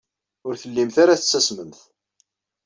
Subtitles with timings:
[0.47, 1.79] Ur tellimt ara tettasmemt.